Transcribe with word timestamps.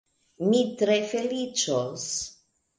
Mi 0.45 0.61
tre 0.79 0.97
feliĉos. 1.13 2.11